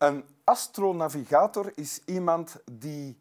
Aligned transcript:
Een 0.00 0.24
astronavigator 0.44 1.72
is 1.74 2.00
iemand 2.04 2.56
die 2.72 3.18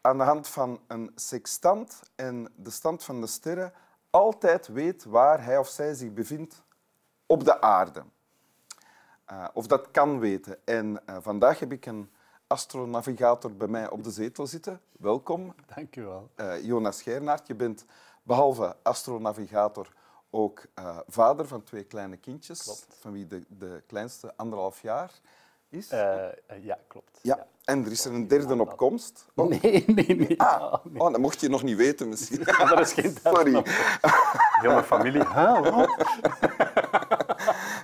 aan 0.00 0.18
de 0.18 0.24
hand 0.24 0.48
van 0.48 0.80
een 0.86 1.12
sextant 1.14 2.00
en 2.14 2.52
de 2.56 2.70
stand 2.70 3.04
van 3.04 3.20
de 3.20 3.26
sterren 3.26 3.72
altijd 4.10 4.66
weet 4.66 5.04
waar 5.04 5.44
hij 5.44 5.58
of 5.58 5.68
zij 5.68 5.94
zich 5.94 6.12
bevindt 6.12 6.62
op 7.26 7.44
de 7.44 7.60
aarde. 7.60 8.04
Uh, 9.32 9.48
of 9.52 9.66
dat 9.66 9.90
kan 9.90 10.18
weten. 10.18 10.66
En 10.66 11.02
uh, 11.06 11.16
vandaag 11.20 11.58
heb 11.58 11.72
ik 11.72 11.86
een 11.86 12.10
astronavigator 12.46 13.56
bij 13.56 13.68
mij 13.68 13.90
op 13.90 14.04
de 14.04 14.10
zetel 14.10 14.46
zitten. 14.46 14.80
Welkom. 14.92 15.54
Dank 15.74 15.96
u 15.96 16.02
wel. 16.02 16.30
Uh, 16.36 16.64
Jonas 16.64 16.98
Schernaert, 16.98 17.46
je 17.46 17.54
bent 17.54 17.84
behalve 18.22 18.76
astronavigator 18.82 19.94
ook 20.30 20.66
vader 21.08 21.46
van 21.46 21.62
twee 21.62 21.84
kleine 21.84 22.16
kindjes, 22.16 22.62
klopt. 22.62 22.86
van 23.00 23.12
wie 23.12 23.26
de, 23.26 23.44
de 23.48 23.82
kleinste 23.86 24.36
anderhalf 24.36 24.82
jaar 24.82 25.20
is. 25.72 25.88
ja, 26.60 26.78
klopt. 26.88 27.18
Ja. 27.22 27.36
ja. 27.36 27.46
En 27.64 27.84
er 27.84 27.90
is 27.90 28.04
er 28.04 28.12
een 28.12 28.28
derde 28.28 28.60
op 28.60 28.76
komst. 28.76 29.26
Oh. 29.34 29.48
Nee, 29.48 29.84
nee, 29.86 30.16
nee. 30.16 30.40
Ah, 30.40 30.62
oh, 30.62 30.84
nee. 30.84 31.02
Oh, 31.02 31.10
dat 31.10 31.20
mocht 31.20 31.40
je 31.40 31.48
nog 31.48 31.62
niet 31.62 31.76
weten 31.76 32.08
misschien. 32.08 32.40
Ja, 32.58 32.64
dat 32.64 32.80
is 32.80 32.92
geen 32.92 33.16
Sorry. 33.22 33.62
Heel 34.60 34.72
mijn 34.72 34.84
familie. 34.84 35.24
Huh, 35.34 35.60
wat? 35.60 35.88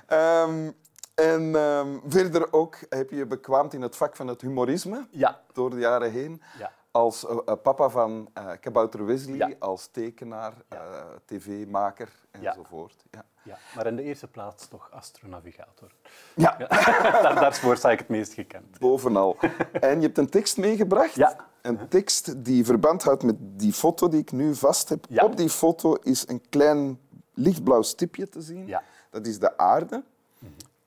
um, 0.09 0.75
en 1.31 1.55
um, 1.55 2.01
verder 2.07 2.53
ook 2.53 2.77
heb 2.89 3.09
je 3.09 3.15
je 3.15 3.25
bekwaamd 3.25 3.73
in 3.73 3.81
het 3.81 3.95
vak 3.95 4.15
van 4.15 4.27
het 4.27 4.41
humorisme 4.41 5.07
ja. 5.11 5.41
door 5.53 5.69
de 5.69 5.79
jaren 5.79 6.11
heen. 6.11 6.41
Ja. 6.57 6.71
Als 6.91 7.23
uh, 7.23 7.37
papa 7.63 7.89
van 7.89 8.29
uh, 8.37 8.51
Kabouter 8.59 9.05
Wesley, 9.05 9.35
ja. 9.35 9.51
als 9.59 9.87
tekenaar, 9.87 10.53
ja. 10.69 10.85
uh, 10.85 11.03
tv-maker 11.25 12.09
enzovoort. 12.31 13.05
Ja. 13.11 13.25
Ja, 13.49 13.57
maar 13.75 13.87
in 13.87 13.95
de 13.95 14.03
eerste 14.03 14.27
plaats 14.27 14.67
toch 14.67 14.91
astronavigator. 14.91 15.91
Ja. 16.35 16.57
Daar, 17.23 17.35
daarvoor 17.35 17.77
sta 17.77 17.91
ik 17.91 17.99
het 17.99 18.07
meest 18.07 18.33
gekend. 18.33 18.79
Bovenal. 18.79 19.37
En 19.71 19.95
je 19.95 20.05
hebt 20.05 20.17
een 20.17 20.29
tekst 20.29 20.57
meegebracht. 20.57 21.15
Ja. 21.15 21.47
Een 21.61 21.87
tekst 21.87 22.45
die 22.45 22.65
verband 22.65 23.03
houdt 23.03 23.23
met 23.23 23.35
die 23.39 23.73
foto 23.73 24.07
die 24.07 24.19
ik 24.19 24.31
nu 24.31 24.55
vast 24.55 24.89
heb. 24.89 25.05
Ja. 25.09 25.23
Op 25.23 25.37
die 25.37 25.49
foto 25.49 25.93
is 25.93 26.27
een 26.27 26.49
klein 26.49 26.99
lichtblauw 27.33 27.81
stipje 27.81 28.29
te 28.29 28.41
zien. 28.41 28.67
Ja. 28.67 28.83
Dat 29.09 29.27
is 29.27 29.39
de 29.39 29.57
aarde. 29.57 30.03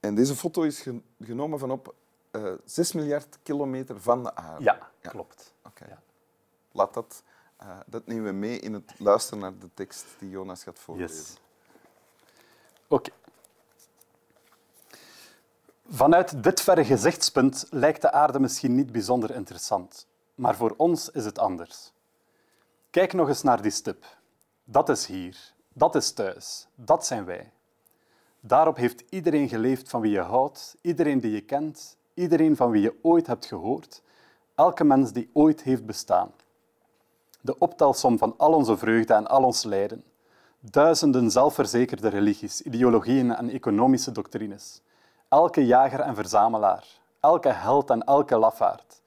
En 0.00 0.14
deze 0.14 0.34
foto 0.34 0.62
is 0.62 0.86
genomen 1.20 1.58
van 1.58 1.70
op 1.70 1.94
uh, 2.32 2.52
6 2.64 2.92
miljard 2.92 3.38
kilometer 3.42 4.00
van 4.00 4.22
de 4.22 4.34
aarde. 4.34 4.64
Ja, 4.64 4.78
ja. 5.00 5.10
klopt. 5.10 5.54
Okay. 5.66 5.88
Ja. 5.88 6.02
Laat 6.72 6.94
dat, 6.94 7.22
uh, 7.62 7.68
dat 7.86 8.06
nemen 8.06 8.24
we 8.24 8.32
mee 8.32 8.58
in 8.58 8.72
het 8.72 8.94
luisteren 8.98 9.38
naar 9.38 9.58
de 9.58 9.68
tekst 9.74 10.04
die 10.18 10.30
Jonas 10.30 10.62
gaat 10.62 10.78
voorlezen. 10.78 11.16
Yes. 11.16 11.40
Oké. 12.92 13.10
Vanuit 15.88 16.42
dit 16.42 16.60
verre 16.60 16.84
gezichtspunt 16.84 17.66
lijkt 17.70 18.02
de 18.02 18.12
aarde 18.12 18.40
misschien 18.40 18.74
niet 18.74 18.92
bijzonder 18.92 19.34
interessant. 19.34 20.06
Maar 20.34 20.56
voor 20.56 20.74
ons 20.76 21.10
is 21.10 21.24
het 21.24 21.38
anders. 21.38 21.92
Kijk 22.90 23.12
nog 23.12 23.28
eens 23.28 23.42
naar 23.42 23.62
die 23.62 23.70
stip. 23.70 24.04
Dat 24.64 24.88
is 24.88 25.06
hier. 25.06 25.52
Dat 25.72 25.94
is 25.94 26.12
thuis. 26.12 26.66
Dat 26.74 27.06
zijn 27.06 27.24
wij. 27.24 27.52
Daarop 28.40 28.76
heeft 28.76 29.02
iedereen 29.08 29.48
geleefd 29.48 29.88
van 29.88 30.00
wie 30.00 30.12
je 30.12 30.20
houdt, 30.20 30.76
iedereen 30.80 31.20
die 31.20 31.32
je 31.32 31.40
kent, 31.40 31.96
iedereen 32.14 32.56
van 32.56 32.70
wie 32.70 32.82
je 32.82 32.98
ooit 33.02 33.26
hebt 33.26 33.46
gehoord, 33.46 34.02
elke 34.54 34.84
mens 34.84 35.12
die 35.12 35.30
ooit 35.32 35.62
heeft 35.62 35.86
bestaan. 35.86 36.32
De 37.40 37.58
optelsom 37.58 38.18
van 38.18 38.34
al 38.36 38.52
onze 38.52 38.76
vreugde 38.76 39.14
en 39.14 39.26
al 39.26 39.44
ons 39.44 39.62
lijden. 39.62 40.04
Duizenden 40.70 41.30
zelfverzekerde 41.30 42.08
religies, 42.08 42.60
ideologieën 42.62 43.34
en 43.34 43.50
economische 43.50 44.12
doctrines. 44.12 44.80
Elke 45.28 45.66
jager 45.66 46.00
en 46.00 46.14
verzamelaar, 46.14 46.86
elke 47.20 47.48
held 47.48 47.90
en 47.90 48.02
elke 48.02 48.36
lafaard. 48.36 49.02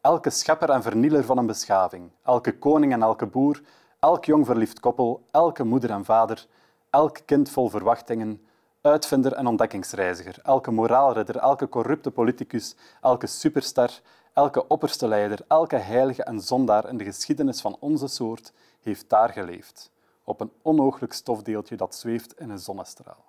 Elke 0.00 0.30
schepper 0.30 0.70
en 0.70 0.82
vernieler 0.82 1.24
van 1.24 1.38
een 1.38 1.46
beschaving, 1.46 2.10
elke 2.22 2.58
koning 2.58 2.92
en 2.92 3.02
elke 3.02 3.26
boer, 3.26 3.62
elk 4.00 4.24
jong 4.24 4.46
verliefd 4.46 4.80
koppel, 4.80 5.22
elke 5.30 5.64
moeder 5.64 5.90
en 5.90 6.04
vader, 6.04 6.46
elk 6.90 7.18
kind 7.24 7.50
vol 7.50 7.68
verwachtingen, 7.68 8.40
uitvinder 8.80 9.32
en 9.32 9.46
ontdekkingsreiziger, 9.46 10.38
elke 10.42 10.70
moraalridder, 10.70 11.36
elke 11.36 11.68
corrupte 11.68 12.10
politicus, 12.10 12.74
elke 13.00 13.26
superster, 13.26 14.00
elke 14.32 14.66
opperste 14.66 15.08
leider, 15.08 15.40
elke 15.46 15.76
heilige 15.76 16.22
en 16.24 16.40
zondaar 16.40 16.88
in 16.88 16.96
de 16.96 17.04
geschiedenis 17.04 17.60
van 17.60 17.76
onze 17.80 18.08
soort 18.08 18.52
heeft 18.80 19.08
daar 19.08 19.28
geleefd, 19.28 19.90
op 20.28 20.40
een 20.40 20.52
onooglijk 20.62 21.12
stofdeeltje 21.12 21.76
dat 21.76 21.94
zweeft 21.94 22.40
in 22.40 22.50
een 22.50 22.58
zonnestraal. 22.58 23.24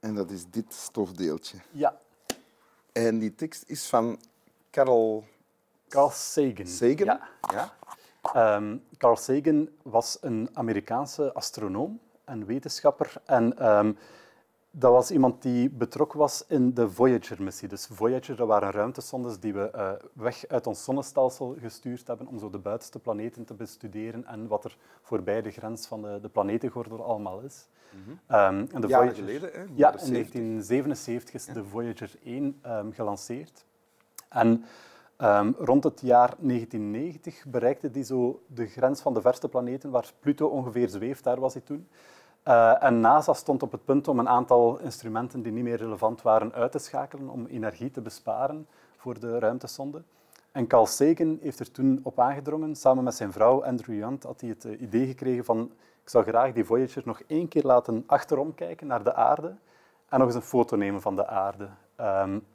En 0.00 0.14
dat 0.14 0.30
is 0.30 0.50
dit 0.50 0.74
stofdeeltje. 0.74 1.58
Ja. 1.70 2.00
En 2.92 3.18
die 3.18 3.34
tekst 3.34 3.64
is 3.66 3.86
van 3.86 4.20
Carl... 4.70 5.24
Carl 5.88 6.10
Sagan. 6.10 6.66
Sagan? 6.66 7.06
Ja. 7.06 7.28
ja. 7.40 8.56
Um, 8.56 8.84
Carl 8.98 9.16
Sagan 9.16 9.68
was 9.82 10.18
een 10.20 10.48
Amerikaanse 10.52 11.32
astronoom 11.32 12.00
en 12.24 12.46
wetenschapper. 12.46 13.12
En 13.24 13.68
um, 13.68 13.98
dat 14.78 14.92
was 14.92 15.10
iemand 15.10 15.42
die 15.42 15.70
betrokken 15.70 16.18
was 16.18 16.44
in 16.48 16.74
de 16.74 16.90
Voyager-missie. 16.90 17.68
Dus 17.68 17.86
Voyager, 17.90 18.36
dat 18.36 18.46
waren 18.46 18.70
ruimtesondes 18.70 19.40
die 19.40 19.52
we 19.52 19.70
uh, 19.74 19.90
weg 20.12 20.46
uit 20.48 20.66
ons 20.66 20.84
zonnestelsel 20.84 21.56
gestuurd 21.60 22.06
hebben 22.06 22.26
om 22.26 22.38
zo 22.38 22.50
de 22.50 22.58
buitenste 22.58 22.98
planeten 22.98 23.44
te 23.44 23.54
bestuderen 23.54 24.24
en 24.26 24.46
wat 24.46 24.64
er 24.64 24.76
voorbij 25.02 25.42
de 25.42 25.50
grens 25.50 25.86
van 25.86 26.02
de, 26.02 26.18
de 26.22 26.28
planetengordel 26.28 27.04
allemaal 27.04 27.40
is. 27.40 27.68
Mm 27.90 28.02
-hmm. 28.04 28.36
um, 28.38 28.68
en 28.72 28.80
de 28.80 28.86
Jaren 28.86 29.14
Voyager, 29.14 29.14
geleden, 29.14 29.50
hè? 29.52 29.58
Ja, 29.58 29.98
in 30.00 30.12
1977 30.12 31.34
is 31.34 31.46
ja. 31.46 31.52
de 31.52 31.64
Voyager 31.64 32.10
1 32.24 32.60
gelanceerd. 32.90 33.64
En 34.28 34.64
Um, 35.22 35.54
rond 35.58 35.84
het 35.84 36.00
jaar 36.00 36.34
1990 36.38 37.44
bereikte 37.46 37.90
die 37.90 38.04
zo 38.04 38.42
de 38.46 38.66
grens 38.66 39.00
van 39.00 39.14
de 39.14 39.20
verste 39.20 39.48
planeten, 39.48 39.90
waar 39.90 40.12
Pluto 40.20 40.46
ongeveer 40.46 40.88
zweeft, 40.88 41.24
daar 41.24 41.40
was 41.40 41.52
hij 41.52 41.62
toen. 41.62 41.88
Uh, 42.48 42.82
en 42.82 43.00
NASA 43.00 43.32
stond 43.32 43.62
op 43.62 43.72
het 43.72 43.84
punt 43.84 44.08
om 44.08 44.18
een 44.18 44.28
aantal 44.28 44.78
instrumenten 44.78 45.42
die 45.42 45.52
niet 45.52 45.64
meer 45.64 45.76
relevant 45.76 46.22
waren 46.22 46.52
uit 46.52 46.72
te 46.72 46.78
schakelen 46.78 47.28
om 47.28 47.46
energie 47.46 47.90
te 47.90 48.00
besparen 48.00 48.66
voor 48.96 49.20
de 49.20 49.38
ruimtesonde. 49.38 50.02
En 50.52 50.66
Carl 50.66 50.86
Sagan 50.86 51.38
heeft 51.42 51.60
er 51.60 51.70
toen 51.70 52.00
op 52.02 52.20
aangedrongen, 52.20 52.76
samen 52.76 53.04
met 53.04 53.14
zijn 53.14 53.32
vrouw 53.32 53.64
Andrew 53.64 54.02
Hunt, 54.02 54.22
had 54.22 54.40
hij 54.40 54.50
het 54.50 54.64
uh, 54.64 54.80
idee 54.80 55.06
gekregen 55.06 55.44
van 55.44 55.72
ik 56.02 56.08
zou 56.08 56.24
graag 56.24 56.52
die 56.52 56.64
Voyager 56.64 57.02
nog 57.04 57.22
één 57.26 57.48
keer 57.48 57.62
laten 57.62 58.04
achterom 58.06 58.54
kijken 58.54 58.86
naar 58.86 59.04
de 59.04 59.14
aarde 59.14 59.54
en 60.08 60.18
nog 60.18 60.26
eens 60.26 60.36
een 60.36 60.42
foto 60.42 60.76
nemen 60.76 61.00
van 61.00 61.16
de 61.16 61.26
aarde. 61.26 61.68
Um, 62.00 62.46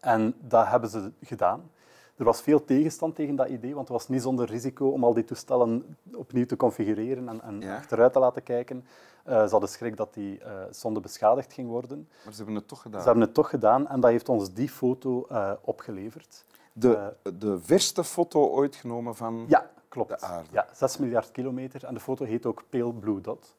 en 0.00 0.34
dat 0.40 0.66
hebben 0.66 0.90
ze 0.90 1.12
gedaan. 1.22 1.70
Er 2.18 2.24
was 2.24 2.40
veel 2.42 2.64
tegenstand 2.64 3.14
tegen 3.14 3.36
dat 3.36 3.48
idee, 3.48 3.74
want 3.74 3.88
het 3.88 3.96
was 3.96 4.08
niet 4.08 4.22
zonder 4.22 4.46
risico 4.46 4.88
om 4.88 5.04
al 5.04 5.14
die 5.14 5.24
toestellen 5.24 5.96
opnieuw 6.14 6.46
te 6.46 6.56
configureren 6.56 7.28
en, 7.28 7.42
en 7.42 7.60
Ja. 7.60 7.76
achteruit 7.76 8.12
te 8.12 8.18
laten 8.18 8.42
kijken. 8.42 8.84
Eh, 9.24 9.42
ze 9.44 9.50
hadden 9.50 9.68
schrik 9.68 9.96
dat 9.96 10.14
die 10.14 10.38
eh, 10.40 10.52
zonde 10.70 11.00
beschadigd 11.00 11.52
ging 11.52 11.68
worden. 11.68 12.08
Maar 12.24 12.32
ze 12.32 12.36
hebben 12.38 12.54
het 12.54 12.68
toch 12.68 12.82
gedaan. 12.82 13.00
Ze 13.00 13.06
hebben 13.06 13.24
het 13.24 13.34
toch 13.34 13.50
gedaan 13.50 13.88
en 13.88 14.00
dat 14.00 14.10
heeft 14.10 14.28
ons 14.28 14.52
die 14.52 14.68
foto 14.68 15.26
eh, 15.28 15.52
opgeleverd. 15.60 16.44
De, 16.72 17.12
de 17.38 17.60
verste 17.60 18.04
foto 18.04 18.48
ooit 18.48 18.76
genomen 18.76 19.14
van... 19.14 19.44
Ja, 19.48 19.70
klopt. 19.88 20.08
De 20.20 20.20
aarde. 20.26 20.48
Ja, 20.52 20.66
6 20.72 20.96
miljard 20.96 21.30
kilometer. 21.30 21.84
En 21.84 21.94
de 21.94 22.00
foto 22.00 22.24
heet 22.24 22.46
ook 22.46 22.64
Pale 22.68 22.92
Blue 22.92 23.20
Dot. 23.20 23.54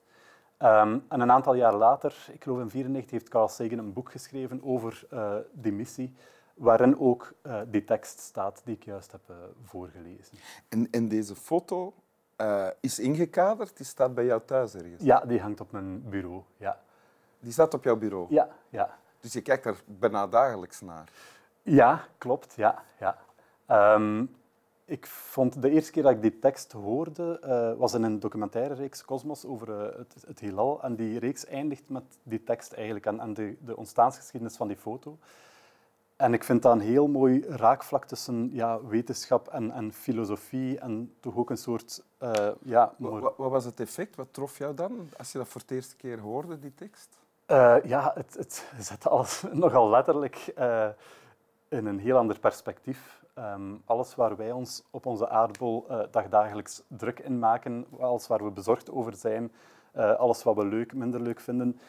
Ehm, 0.58 0.98
en 1.08 1.20
een 1.22 1.32
aantal 1.32 1.54
jaar 1.54 1.76
later, 1.76 2.10
ik 2.32 2.44
geloof 2.44 2.60
in 2.60 2.70
1994, 2.72 3.12
heeft 3.12 3.30
Carl 3.30 3.48
Sagan 3.48 3.78
een 3.86 3.94
boek 3.94 4.12
geschreven 4.12 4.64
over 4.64 5.08
die 5.52 5.72
missie, 5.72 6.14
waarin 6.60 7.00
ook 7.00 7.34
eh, 7.42 7.62
die 7.68 7.84
tekst 7.84 8.20
staat 8.20 8.62
die 8.66 8.76
ik 8.76 8.84
juist 8.84 9.12
heb 9.12 9.22
eh, 9.28 9.36
voorgelezen. 9.64 10.38
En, 10.70 10.88
en 10.92 11.08
deze 11.08 11.36
foto 11.36 11.94
eh, 12.36 12.68
is 12.80 13.00
ingekaderd, 13.00 13.78
die 13.78 13.86
staat 13.86 14.14
bij 14.14 14.26
jou 14.26 14.42
thuis 14.46 14.76
ergens. 14.76 15.04
Ja, 15.04 15.20
die 15.20 15.40
hangt 15.40 15.62
op 15.62 15.72
mijn 15.72 16.10
bureau. 16.10 16.42
Ja, 16.58 16.80
Die 17.40 17.52
staat 17.52 17.74
op 17.74 17.84
jouw 17.84 17.96
bureau. 17.96 18.26
ja, 18.30 18.50
ja. 18.70 18.98
Dus 19.20 19.34
je 19.34 19.42
kijkt 19.42 19.66
er 19.66 19.82
bijna 19.86 20.28
dagelijks 20.28 20.82
naar. 20.82 21.10
ja 21.62 22.04
klopt. 22.18 22.54
Ja, 22.56 22.84
ja. 23.00 23.18
Ehm, 23.66 24.26
ik 24.86 25.08
vond 25.08 25.62
de 25.62 25.70
eerste 25.70 25.92
keer 25.92 26.04
dat 26.04 26.12
ik 26.12 26.22
die 26.22 26.40
tekst 26.40 26.72
hoorde, 26.72 27.40
was 27.78 27.94
in 27.94 28.04
een 28.04 28.20
documentaire 28.20 28.74
reeks 28.74 29.06
Cosmos 29.06 29.46
over 29.46 29.98
het, 29.98 30.16
het 30.28 30.40
heelal. 30.40 30.84
En 30.84 30.96
die 30.96 31.20
reeks 31.20 31.46
eindigt 31.46 31.90
met 31.90 32.04
die 32.24 32.44
tekst 32.44 32.74
eigenlijk 32.74 33.06
en, 33.06 33.20
en 33.20 33.34
de, 33.34 33.58
de 33.60 33.78
ontstaansgeschiedenis 33.78 34.56
van 34.56 34.68
die 34.68 34.78
foto. 34.78 35.18
En 36.20 36.34
ik 36.34 36.44
vind 36.44 36.62
dat 36.62 36.74
een 36.74 36.80
heel 36.80 37.08
mooi 37.08 37.46
raakvlak 37.48 38.06
tussen 38.06 38.50
ja, 38.54 38.84
wetenschap 38.86 39.48
en, 39.48 39.72
en 39.72 39.94
filosofie 39.94 40.80
en 40.80 41.14
toch 41.20 41.36
ook 41.36 41.50
een 41.50 41.58
soort... 41.58 42.04
eh, 42.18 42.48
ja, 42.62 42.94
Wa- 42.98 43.10
mor- 43.10 43.22
wa- 43.22 43.34
Wat, 43.38 43.52
was 43.52 43.66
het 43.66 43.80
effect? 43.80 44.16
Wat 44.16 44.28
trof 44.32 44.58
jou 44.58 44.74
dan 44.74 45.10
als 45.18 45.32
je 45.32 45.38
dat 45.38 45.48
voor 45.48 45.62
het 45.62 45.72
eerste 45.72 45.96
keer 45.96 46.20
hoorde, 46.20 46.60
die 46.60 46.74
tekst? 46.76 47.18
Eh, 47.46 47.76
ja, 47.84 48.12
het, 48.16 48.34
het 48.34 48.66
zet 48.80 49.08
alles 49.08 49.44
nogal 49.52 49.90
letterlijk 49.90 50.36
eh, 50.56 50.88
in 51.70 51.86
een 51.86 52.00
heel 52.00 52.18
ander 52.18 52.40
perspectief. 52.40 53.24
Ehm, 53.34 53.74
alles 53.86 54.16
waar 54.16 54.36
wij 54.36 54.52
ons 54.52 54.84
op 54.90 55.06
onze 55.06 55.30
aardbol 55.30 55.88
dagdagelijks 56.12 56.82
druk 56.88 57.20
in 57.20 57.40
maken, 57.40 57.86
alles 58.00 58.28
waar 58.28 58.44
we 58.44 58.50
bezorgd 58.52 58.92
over 58.92 59.16
zijn, 59.16 59.52
alles 60.18 60.44
wat 60.44 60.56
we 60.56 60.66
leuk, 60.66 60.94
minder 60.94 61.22
leuk 61.22 61.40
vinden, 61.40 61.80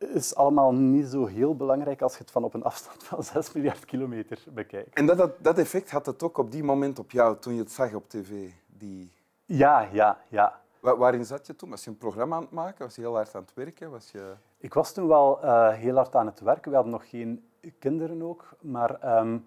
is 0.00 0.34
allemaal 0.34 0.72
niet 0.74 1.06
zo 1.06 1.26
heel 1.26 1.56
belangrijk 1.56 2.02
als 2.02 2.12
je 2.12 2.18
het 2.18 2.30
van 2.30 2.44
op 2.44 2.54
een 2.54 2.62
afstand 2.62 3.02
van 3.04 3.22
6 3.32 3.52
miljard 3.52 3.84
kilometer 3.84 4.42
bekijkt. 4.52 4.94
En 4.94 5.06
dat, 5.06 5.16
dat, 5.16 5.32
dat 5.44 5.58
effect 5.58 5.90
had 5.90 6.06
het 6.06 6.22
ook 6.22 6.38
op 6.38 6.50
die 6.50 6.62
moment 6.64 6.98
op 6.98 7.10
jou, 7.10 7.36
toen 7.38 7.54
je 7.54 7.60
het 7.60 7.70
zag 7.72 7.94
op 7.94 8.08
tv. 8.08 8.50
Die... 8.66 9.12
Ja, 9.44 9.88
ja, 9.92 10.18
ja. 10.28 10.60
Wa- 10.80 10.96
waarin 10.96 11.24
zat 11.24 11.46
je 11.46 11.56
toen? 11.56 11.70
Was 11.70 11.84
je 11.84 11.90
een 11.90 11.98
programma 11.98 12.36
aan 12.36 12.42
het 12.42 12.50
maken? 12.50 12.84
Was 12.84 12.94
je 12.94 13.00
heel 13.00 13.14
hard 13.14 13.34
aan 13.34 13.42
het 13.42 13.54
werken? 13.54 13.90
Was 13.90 14.10
je... 14.10 14.32
Ik 14.58 14.74
was 14.74 14.92
toen 14.92 15.06
wel 15.08 15.42
eh, 15.42 15.68
heel 15.72 15.94
hard 15.94 16.14
aan 16.16 16.26
het 16.26 16.40
werken. 16.40 16.68
We 16.70 16.74
hadden 16.74 16.92
nog 16.92 17.08
geen 17.08 17.48
kinderen 17.78 18.22
ook. 18.22 18.48
Maar 18.60 19.00
ehm, 19.00 19.38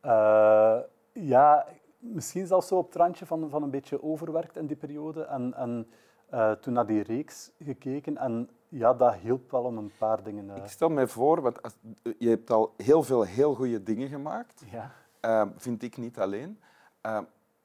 eh, 0.00 0.78
ja, 1.12 1.66
misschien 1.98 2.46
zelfs 2.46 2.68
zo 2.68 2.76
op 2.76 2.86
het 2.86 2.96
randje 2.96 3.26
van, 3.26 3.50
van 3.50 3.62
een 3.62 3.70
beetje 3.70 4.02
overwerkt 4.02 4.56
in 4.56 4.66
die 4.66 4.76
periode. 4.76 5.22
En, 5.22 5.54
en 5.54 5.90
eh, 6.28 6.52
toen 6.52 6.72
naar 6.72 6.86
die 6.86 7.02
reeks 7.02 7.50
gekeken. 7.58 8.16
En 8.16 8.48
ja, 8.68 8.94
dat 8.94 9.14
hielp 9.14 9.50
wel 9.50 9.62
om 9.64 9.76
een 9.78 9.92
paar 9.98 10.22
dingen... 10.22 10.50
eh, 10.50 10.56
Ik 10.56 10.68
stel 10.68 10.88
mij 10.88 11.06
voor, 11.06 11.40
want 11.40 11.62
als- 11.62 11.76
je 12.18 12.28
hebt 12.28 12.50
al 12.50 12.74
heel 12.76 13.02
veel 13.02 13.22
heel 13.22 13.54
goede 13.54 13.82
dingen 13.82 14.08
gemaakt. 14.08 14.62
ja. 14.70 14.92
Eh, 15.20 15.46
vind 15.56 15.82
ik 15.82 15.96
niet 15.96 16.18
alleen. 16.18 16.60
Eh, 17.00 17.18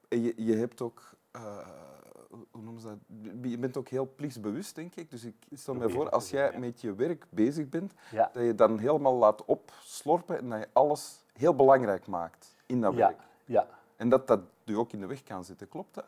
en 0.08 0.22
je, 0.22 0.32
je 0.36 0.54
hebt 0.56 0.80
ook... 0.80 1.10
eh, 1.30 1.68
hoe 2.50 2.62
noemen 2.62 2.80
ze 2.80 2.88
dat? 2.88 3.50
Je 3.50 3.58
bent 3.58 3.76
ook 3.76 3.88
heel 3.88 4.12
plichtsbewust, 4.16 4.74
denk 4.74 4.94
ik. 4.94 5.10
Dus 5.10 5.24
ik 5.24 5.34
stel 5.52 5.74
mij 5.74 5.88
voor, 5.88 6.10
als 6.10 6.30
jij 6.30 6.58
met 6.58 6.80
je 6.80 6.94
werk 6.94 7.26
bezig 7.30 7.68
bent, 7.68 7.92
Ja. 8.10 8.30
dat 8.32 8.42
je 8.44 8.54
dan 8.54 8.78
helemaal 8.78 9.14
laat 9.14 9.44
opslorpen 9.44 10.38
en 10.38 10.48
dat 10.48 10.58
je 10.58 10.68
alles 10.72 11.24
heel 11.32 11.54
belangrijk 11.54 12.06
maakt 12.06 12.54
in 12.66 12.80
dat 12.80 12.92
Ja, 12.94 13.06
werk. 13.06 13.20
ja. 13.44 13.66
En 13.96 14.08
dat 14.08 14.26
dat 14.26 14.40
je 14.64 14.78
ook 14.78 14.92
in 14.92 15.00
de 15.00 15.06
weg 15.06 15.22
kan 15.22 15.44
zitten, 15.44 15.68
klopt 15.68 15.94
dat? 15.94 16.04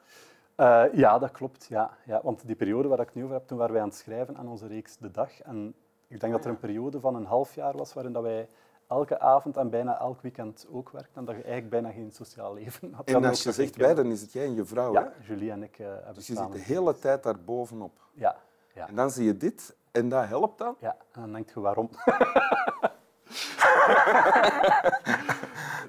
Eh, 0.56 0.84
ja, 0.92 1.18
dat 1.18 1.30
klopt. 1.30 1.66
Ja, 1.68 1.90
ja. 2.04 2.20
Want 2.22 2.46
die 2.46 2.56
periode 2.56 2.88
waar 2.88 3.00
ik 3.00 3.06
het 3.06 3.14
nu 3.14 3.22
over 3.22 3.34
heb, 3.36 3.46
toen 3.46 3.58
waren 3.58 3.72
wij 3.72 3.82
aan 3.82 3.88
het 3.88 3.96
schrijven 3.96 4.36
aan 4.36 4.48
onze 4.48 4.66
reeks 4.66 4.96
De 4.96 5.10
Dag. 5.10 5.40
En 5.42 5.74
ik 6.08 6.20
denk 6.20 6.32
dat 6.32 6.44
er 6.44 6.50
een 6.50 6.58
periode 6.58 7.00
van 7.00 7.14
een 7.14 7.24
half 7.26 7.54
jaar 7.54 7.76
was 7.76 7.94
waarin 7.94 8.12
dat 8.12 8.22
wij 8.22 8.48
elke 8.88 9.20
avond 9.20 9.56
en 9.56 9.70
bijna 9.70 9.98
elk 9.98 10.20
weekend 10.20 10.66
ook 10.72 10.90
werkten. 10.90 11.14
En 11.14 11.24
dat 11.24 11.34
je 11.34 11.42
eigenlijk 11.42 11.70
bijna 11.70 11.90
geen 11.90 12.12
sociaal 12.12 12.54
leven 12.54 12.92
had. 12.92 13.08
En 13.08 13.24
als 13.24 13.42
je 13.42 13.52
zegt 13.52 13.76
wij, 13.76 13.94
dan 13.94 14.06
is 14.06 14.20
het 14.20 14.32
jij 14.32 14.44
en 14.44 14.54
je 14.54 14.64
vrouw. 14.64 14.94
hè? 14.94 15.00
Ja, 15.00 15.12
Julie 15.22 15.50
en 15.50 15.62
ik 15.62 15.78
eh, 15.78 15.86
hebben 15.86 16.14
Dus 16.14 16.26
je 16.26 16.34
zit 16.34 16.52
de 16.52 16.58
hele 16.58 16.98
tijd 16.98 17.22
daar 17.22 17.40
bovenop. 17.40 17.92
Ja, 18.12 18.36
ja, 18.74 18.88
En 18.88 18.94
dan 18.94 19.10
zie 19.10 19.24
je 19.24 19.36
dit 19.36 19.76
en 19.92 20.08
dat 20.08 20.26
helpt 20.26 20.58
dan. 20.58 20.76
ja. 20.80 20.96
En 21.12 21.20
dan 21.20 21.32
denk 21.32 21.50
je, 21.50 21.60
waarom? 21.60 21.90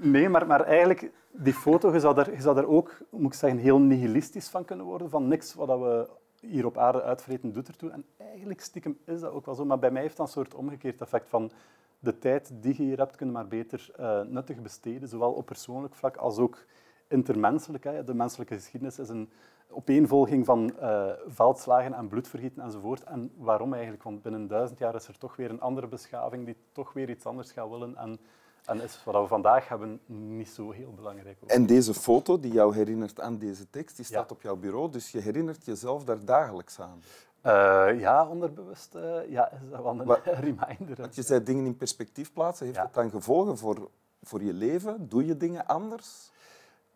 nee, 0.02 0.30
maar, 0.30 0.48
maar 0.48 0.62
eigenlijk, 0.62 1.12
die 1.32 1.54
foto, 1.54 1.94
je 1.94 2.00
zou, 2.40 2.56
daar 2.56 2.66
ook, 2.66 2.98
moet 3.10 3.34
ik 3.34 3.40
zeggen, 3.40 3.60
heel 3.60 3.80
nihilistisch 3.80 4.50
van 4.50 4.66
kunnen 4.66 4.86
worden. 4.86 5.10
Van 5.10 5.28
niks 5.28 5.54
wat 5.54 5.68
we 5.68 6.10
hier 6.40 6.66
op 6.66 6.78
aarde 6.78 7.02
uitvreten 7.02 7.52
doet 7.52 7.68
ertoe. 7.68 7.90
En 7.90 8.06
eigenlijk 8.18 8.62
stiekem 8.62 8.98
is 9.06 9.20
dat 9.20 9.32
ook 9.32 9.46
wel 9.46 9.56
zo. 9.56 9.66
Maar 9.66 9.80
bij 9.80 9.92
mij 9.92 10.02
heeft 10.02 10.18
dat 10.18 10.26
een 10.26 10.32
soort 10.32 10.54
omgekeerd 10.54 11.02
effect 11.02 11.30
van 11.30 11.52
de 12.00 12.20
tijd 12.20 12.52
die 12.62 12.76
je 12.78 12.84
hier 12.84 12.98
hebt, 12.98 13.16
kun 13.16 13.28
je 13.28 13.34
maar 13.34 13.48
beter 13.48 13.90
eh, 13.96 14.22
nuttig 14.22 14.62
besteden. 14.62 15.08
Zowel 15.08 15.32
op 15.32 15.46
persoonlijk 15.46 15.96
vlak 15.96 16.16
als 16.16 16.38
ook 16.38 16.66
intermenselijk. 17.08 18.06
De 18.06 18.14
menselijke 18.14 18.54
geschiedenis 18.54 19.00
is 19.00 19.10
een 19.10 19.30
opeenvolging 19.70 20.46
van 20.46 20.78
eh, 20.80 21.12
veldslagen 21.28 21.94
en 21.94 22.08
bloedvergieten 22.08 22.64
enzovoort. 22.64 23.04
En 23.04 23.32
waarom 23.38 23.74
eigenlijk? 23.74 24.04
Want 24.04 24.22
binnen 24.22 24.48
duizend 24.48 24.80
jaar 24.80 24.96
is 24.96 25.08
er 25.08 25.18
toch 25.18 25.36
weer 25.36 25.50
een 25.50 25.62
andere 25.62 25.88
beschaving 25.88 26.46
die 26.46 26.56
toch 26.72 26.94
weer 26.94 27.10
iets 27.10 27.26
anders 27.26 27.52
gaat 27.52 27.70
willen. 27.70 27.96
En, 27.96 28.20
en 28.66 28.82
is 28.82 29.02
wat 29.04 29.22
we 29.22 29.28
vandaag 29.28 29.68
hebben 29.68 30.00
niet 30.06 30.50
zo 30.50 30.72
heel 30.72 30.94
belangrijk. 30.94 31.38
Ook. 31.44 31.50
En 31.50 31.66
deze 31.66 31.94
foto 31.94 32.40
die 32.40 32.52
jou 32.52 32.76
herinnert 32.76 33.20
aan 33.20 33.38
deze 33.38 33.70
tekst, 33.70 33.96
die 33.96 34.06
staat 34.06 34.30
Ja. 34.30 34.36
op 34.36 34.42
jouw 34.42 34.56
bureau, 34.56 34.92
dus 34.92 35.12
je 35.12 35.20
herinnert 35.20 35.66
jezelf 35.66 36.04
daar 36.04 36.26
dagelijks 36.26 36.80
aan. 36.80 37.02
Eh, 37.42 38.00
ja, 38.00 38.28
onderbewust 38.28 38.96
eh, 38.96 39.30
ja, 39.30 39.52
is 39.52 39.70
dat 39.70 39.82
wel 39.84 40.00
een 40.00 40.16
reminder. 40.46 40.96
Want 40.98 41.16
je 41.16 41.22
zei 41.22 41.44
dingen 41.44 41.66
in 41.66 41.78
perspectief 41.78 42.34
plaatsen. 42.34 42.66
Heeft 42.66 42.78
Ja. 42.78 42.84
het 42.86 42.94
dan 42.94 43.10
gevolgen 43.10 43.58
voor, 43.58 43.90
voor 44.24 44.44
je 44.44 44.54
leven? 44.54 45.10
Doe 45.10 45.26
je 45.26 45.38
dingen 45.38 45.66
anders? 45.68 46.32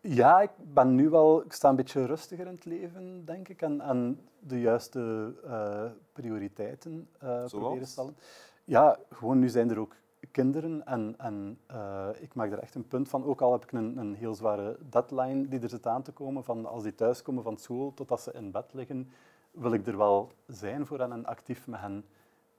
Ja, 0.00 0.40
ik 0.40 0.50
ben 0.56 0.94
nu 0.94 1.08
wel... 1.08 1.44
Ik 1.44 1.52
sta 1.52 1.68
een 1.68 1.76
beetje 1.76 2.06
rustiger 2.06 2.46
in 2.46 2.54
het 2.54 2.64
leven, 2.64 3.24
denk 3.24 3.48
ik. 3.48 3.62
En, 3.62 3.80
en 3.80 4.20
de 4.38 4.60
juiste 4.60 5.32
eh, 5.44 5.84
prioriteiten 6.12 7.08
proberen 7.48 7.86
stellen. 7.86 8.16
Ja, 8.64 8.98
gewoon 9.10 9.38
nu 9.38 9.48
zijn 9.48 9.70
er 9.70 9.78
ook 9.78 9.94
kinderen. 10.30 10.86
En, 10.86 11.14
en 11.18 11.58
eh, 11.66 12.08
ik 12.20 12.34
maak 12.34 12.52
er 12.52 12.58
echt 12.58 12.74
een 12.74 12.88
punt 12.88 13.08
van. 13.08 13.24
Ook 13.24 13.40
al 13.40 13.52
heb 13.52 13.62
ik 13.62 13.72
een, 13.72 13.96
een 13.96 14.14
heel 14.14 14.34
zware 14.34 14.78
deadline 14.90 15.48
die 15.48 15.60
er 15.60 15.68
zit 15.68 15.86
aan 15.86 16.02
te 16.02 16.12
komen. 16.12 16.44
Van 16.44 16.66
als 16.66 16.82
die 16.82 16.94
thuiskomen 16.94 17.42
van 17.42 17.56
school 17.56 17.94
totdat 17.94 18.20
ze 18.20 18.32
in 18.32 18.50
bed 18.50 18.72
liggen, 18.72 19.10
wil 19.50 19.72
ik 19.72 19.86
er 19.86 19.96
wel 19.96 20.32
zijn 20.46 20.86
voor 20.86 20.98
hen 20.98 21.12
en 21.12 21.26
actief 21.26 21.66
met 21.66 21.80
hen 21.80 22.04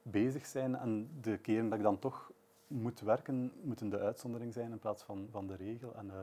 bezig 0.02 0.46
zijn. 0.46 0.76
En 0.76 1.10
de 1.22 1.38
keren 1.38 1.70
dat 1.70 1.78
ik 1.78 1.84
dan 1.84 2.00
toch 2.00 2.32
moet 2.68 3.00
werken, 3.00 3.52
moeten 3.62 3.90
de 3.90 4.00
uitzondering 4.00 4.54
zijn 4.54 4.72
in 4.72 4.80
plaats 4.80 5.04
van, 5.04 5.28
van 5.32 5.48
de 5.48 5.56
regel. 5.56 5.96
En, 5.96 6.10
eh, 6.10 6.16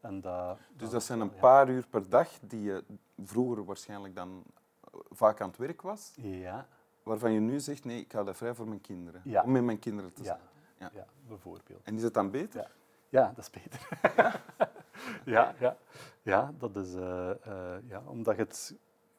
en 0.00 0.20
dat, 0.20 0.58
Dus 0.76 0.90
dat 0.90 1.02
zijn 1.02 1.20
een 1.20 1.30
ja. 1.34 1.40
paar 1.40 1.68
uur 1.68 1.86
per 1.90 2.08
dag 2.08 2.28
die 2.40 2.62
je 2.62 2.84
vroeger 3.24 3.64
waarschijnlijk 3.64 4.14
dan 4.14 4.42
eh, 4.80 5.00
vaak 5.10 5.40
aan 5.40 5.48
het 5.48 5.58
werk 5.58 5.82
was, 5.82 6.12
Ja, 6.16 6.66
waarvan 7.02 7.32
je 7.32 7.40
nu 7.40 7.60
zegt, 7.60 7.84
nee, 7.84 8.00
ik 8.00 8.12
hou 8.12 8.24
dat 8.24 8.36
vrij 8.36 8.54
voor 8.54 8.68
mijn 8.68 8.80
kinderen. 8.80 9.20
Ja. 9.24 9.42
Om 9.42 9.52
met 9.52 9.64
mijn 9.64 9.78
kinderen 9.78 10.12
te 10.12 10.24
zijn. 10.24 10.38
ja. 10.38 10.49
Ja. 10.92 11.06
bijvoorbeeld. 11.28 11.82
En 11.82 11.96
is 11.96 12.02
het 12.02 12.14
dan 12.14 12.30
beter? 12.30 12.60
Ja, 12.60 12.68
ja 13.08 13.32
dat 13.34 13.44
is 13.44 13.50
beter. 13.50 13.88
ja, 15.34 15.54
ja. 15.58 15.76
ja, 16.22 16.52
dat 16.58 16.76
is... 16.76 16.94
eh, 16.94 17.30
eh, 17.30 17.82
ja, 17.88 18.02
omdat 18.06 18.36
het... 18.36 18.74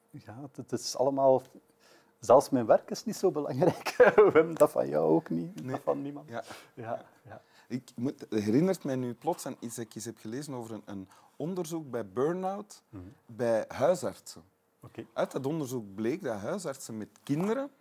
Ja, 0.09 0.37
het, 0.55 0.71
is 0.71 0.97
allemaal... 0.97 1.41
Zelfs 2.19 2.49
mijn 2.49 2.65
werk 2.65 2.89
is 2.91 3.05
niet 3.05 3.15
zo 3.15 3.31
belangrijk. 3.31 3.95
Wim, 4.33 4.55
dat 4.55 4.71
van 4.71 4.87
jou 4.87 5.09
ook 5.09 5.29
niet. 5.29 5.61
Nee. 5.61 5.71
Dat 5.71 5.81
van 5.83 6.01
niemand. 6.01 6.29
Ja. 6.29 6.43
Ja, 6.73 7.05
ja. 7.23 7.41
Ik 7.67 7.91
moet, 7.95 8.25
herinnert 8.29 8.83
mij 8.83 8.95
nu 8.95 9.13
plots 9.13 9.45
aan 9.45 9.55
iets 9.59 9.75
dat 9.75 9.85
ik 9.85 9.95
eens 9.95 10.05
heb 10.05 10.17
gelezen 10.17 10.53
over 10.53 10.73
een, 10.73 10.81
een 10.85 11.09
onderzoek 11.35 11.89
bij 11.91 12.07
burn-out 12.09 12.83
Mhm. 12.89 13.03
bij 13.25 13.65
huisartsen. 13.67 14.43
Uit 15.13 15.31
dat 15.31 15.45
onderzoek 15.45 15.95
bleek 15.95 16.23
dat 16.23 16.39
huisartsen 16.39 16.97
met 16.97 17.09
kinderen 17.23 17.71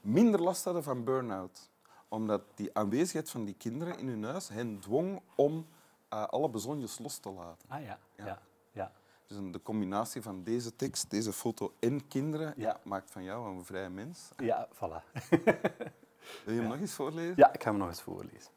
minder 0.00 0.42
last 0.42 0.64
hadden 0.64 0.82
van 0.82 1.04
burn-out. 1.04 1.70
Omdat 2.08 2.42
die 2.54 2.76
aanwezigheid 2.76 3.30
van 3.30 3.44
die 3.44 3.54
kinderen 3.54 3.98
in 3.98 4.08
hun 4.08 4.22
huis 4.24 4.48
hen 4.48 4.78
dwong 4.80 5.20
om 5.34 5.66
eh, 6.08 6.24
alle 6.24 6.48
bezonjes 6.48 6.98
los 6.98 7.18
te 7.18 7.30
laten. 7.30 7.68
Ah 7.68 7.82
ja, 7.82 7.98
Ja. 8.16 8.24
ja. 8.26 8.42
ja. 8.72 8.92
Dus 9.26 9.38
de 9.52 9.62
combinatie 9.62 10.22
van 10.22 10.42
deze 10.42 10.76
tekst, 10.76 11.10
deze 11.10 11.32
foto 11.32 11.74
en 11.78 12.08
kinderen 12.08 12.54
Ja. 12.56 12.68
ja, 12.68 12.80
maakt 12.84 13.10
van 13.10 13.22
jou 13.22 13.56
een 13.56 13.64
vrije 13.64 13.88
mens. 13.88 14.28
Ja, 14.36 14.68
voilà. 14.74 15.02
Wil 16.44 16.54
je 16.54 16.60
hem 16.60 16.68
nog 16.68 16.78
eens 16.78 16.92
voorlezen? 16.94 17.34
Ja, 17.36 17.52
ik 17.52 17.62
ga 17.62 17.70
hem 17.70 17.78
nog 17.78 17.88
eens 17.88 18.02
voorlezen. 18.02 18.50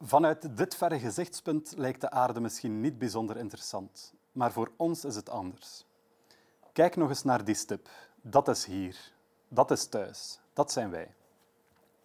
Vanuit 0.00 0.56
dit 0.56 0.74
verre 0.76 0.98
gezichtspunt 0.98 1.72
lijkt 1.76 2.00
de 2.00 2.10
aarde 2.10 2.40
misschien 2.40 2.80
niet 2.80 2.98
bijzonder 2.98 3.36
interessant, 3.36 4.14
maar 4.32 4.52
voor 4.52 4.72
ons 4.76 5.04
is 5.04 5.14
het 5.16 5.28
anders. 5.30 5.84
Kijk 6.72 6.96
nog 6.96 7.08
eens 7.08 7.22
naar 7.24 7.44
die 7.44 7.54
stip. 7.54 7.88
Dat 8.22 8.48
is 8.48 8.64
hier. 8.64 9.12
Dat 9.48 9.70
is 9.70 9.86
thuis. 9.86 10.40
Dat 10.52 10.72
zijn 10.72 10.90
wij. 10.90 11.14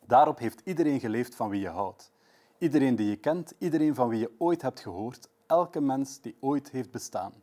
Daarop 0.05 0.39
heeft 0.39 0.61
iedereen 0.63 0.99
geleefd 0.99 1.35
van 1.35 1.49
wie 1.49 1.61
je 1.61 1.69
houdt. 1.69 2.11
Iedereen 2.57 2.95
die 2.95 3.09
je 3.09 3.15
kent, 3.15 3.53
iedereen 3.57 3.95
van 3.95 4.07
wie 4.07 4.19
je 4.19 4.31
ooit 4.37 4.61
hebt 4.61 4.79
gehoord, 4.79 5.29
elke 5.47 5.81
mens 5.81 6.21
die 6.21 6.35
ooit 6.39 6.69
heeft 6.69 6.91
bestaan. 6.91 7.33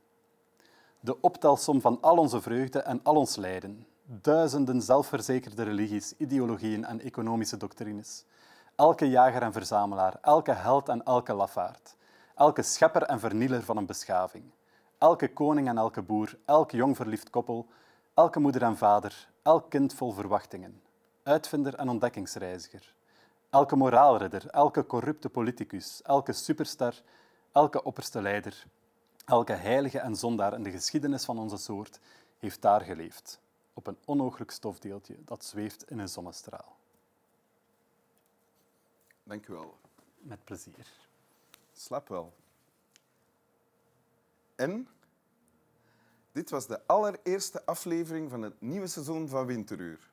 De 1.01 1.21
optelsom 1.21 1.81
van 1.81 1.99
al 2.01 2.17
onze 2.17 2.41
vreugde 2.41 2.79
en 2.79 3.01
al 3.03 3.15
ons 3.17 3.37
lijden. 3.37 3.87
Duizenden 4.05 4.83
zelfverzekerde 4.83 5.63
religies, 5.63 6.15
ideologieën 6.17 6.85
en 6.85 7.01
economische 7.01 7.57
doctrines. 7.57 8.25
Elke 8.77 9.09
jager 9.09 9.43
en 9.43 9.53
verzamelaar, 9.53 10.19
elke 10.23 10.53
held 10.53 10.89
en 10.89 11.05
elke 11.05 11.33
lafaard. 11.33 11.97
Elke 12.35 12.63
schepper 12.63 13.03
en 13.03 13.21
vernieler 13.21 13.63
van 13.63 13.77
een 13.77 13.87
beschaving. 13.87 14.45
Elke 14.99 15.33
koning 15.33 15.69
en 15.69 15.79
elke 15.79 16.03
boer, 16.03 16.39
elk 16.45 16.71
jong 16.71 16.97
verliefd 16.97 17.31
koppel, 17.31 17.67
elke 18.19 18.41
moeder 18.41 18.63
en 18.63 18.77
vader, 18.77 19.29
elk 19.43 19.71
kind 19.71 19.95
vol 19.95 20.13
verwachtingen. 20.13 20.83
Uitvinder 21.23 21.75
en 21.75 21.89
ontdekkingsreiziger. 21.89 22.95
Elke 23.51 23.77
moraalridder, 23.77 24.49
elke 24.51 24.87
corrupte 24.87 25.29
politicus, 25.29 26.03
elke 26.03 26.33
superster, 26.33 27.03
elke 27.53 27.83
opperste 27.83 28.23
leider, 28.23 28.67
elke 29.25 29.53
heilige 29.53 29.99
en 29.99 30.17
zondaar 30.17 30.55
in 30.55 30.63
de 30.63 30.71
geschiedenis 30.71 31.25
van 31.25 31.39
onze 31.39 31.57
soort 31.57 32.01
heeft 32.39 32.63
daar 32.63 32.81
geleefd, 32.81 33.41
op 33.75 33.87
een 33.87 33.99
onooglijk 34.05 34.51
stofdeeltje 34.51 35.17
dat 35.25 35.45
zweeft 35.45 35.91
in 35.91 35.99
een 35.99 36.09
zonnestraal. 36.09 36.77
Dank 39.23 39.47
u 39.47 39.53
wel. 39.53 39.79
Met 40.19 40.45
plezier. 40.45 40.87
Slap 41.73 42.09
wel. 42.09 42.33
En 44.55 44.89
dit 46.39 46.51
was 46.51 46.67
de 46.67 46.87
allereerste 46.87 47.67
aflevering 47.67 48.31
van 48.31 48.43
het 48.43 48.61
nieuwe 48.61 48.87
seizoen 48.87 49.29
van 49.29 49.47
Winteruur. 49.47 50.11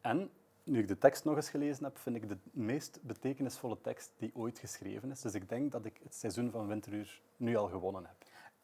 En 0.00 0.30
nu 0.62 0.78
ik 0.78 0.88
de 0.88 0.98
tekst 0.98 1.24
nog 1.24 1.36
eens 1.36 1.50
gelezen 1.50 1.84
heb, 1.84 1.98
vind 1.98 2.16
ik 2.16 2.28
de 2.28 2.36
meest 2.52 2.98
betekenisvolle 3.02 3.80
tekst 3.80 4.12
die 4.16 4.30
ooit 4.34 4.58
geschreven 4.58 5.10
is. 5.10 5.20
Dus 5.20 5.34
ik 5.34 5.48
denk 5.48 5.72
dat 5.72 5.84
ik 5.84 6.00
het 6.02 6.14
seizoen 6.14 6.50
van 6.50 6.66
Winteruur 6.66 7.22
nu 7.36 7.56
al 7.56 7.68
gewonnen 7.68 8.04
heb. 8.04 8.16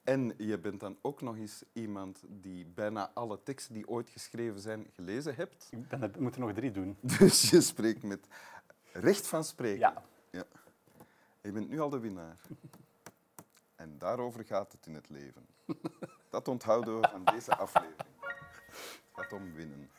En 0.04 0.34
je 0.36 0.58
bent 0.58 0.80
dan 0.80 0.98
ook 1.02 1.20
nog 1.20 1.36
eens 1.36 1.64
iemand 1.72 2.22
die 2.28 2.66
bijna 2.66 3.10
alle 3.14 3.42
teksten 3.42 3.74
die 3.74 3.88
ooit 3.88 4.08
geschreven 4.08 4.60
zijn 4.60 4.86
gelezen 4.94 5.34
hebt. 5.34 5.68
Ik, 5.70 5.88
ben, 5.88 6.12
moet 6.18 6.34
er 6.34 6.40
nog 6.40 6.52
drie 6.52 6.70
doen. 6.70 6.96
Dus 7.18 7.50
je 7.50 7.60
spreekt 7.60 8.02
met 8.02 8.26
recht 8.92 9.26
van 9.26 9.44
spreken. 9.44 9.78
Ja. 9.78 10.02
ja. 10.30 10.44
Je 11.42 11.52
bent 11.52 11.68
nu 11.68 11.80
al 11.80 11.90
de 11.90 11.98
winnaar. 11.98 12.40
En 13.80 13.98
daarover 13.98 14.44
gaat 14.44 14.72
het 14.72 14.86
in 14.86 14.94
het 14.94 15.08
leven. 15.08 15.46
Dat 16.30 16.48
onthouden 16.48 17.00
we 17.00 17.08
van 17.08 17.24
deze 17.24 17.56
aflevering. 17.56 17.98
Het 18.20 19.10
gaat 19.12 19.32
om 19.32 19.52
winnen. 19.52 19.90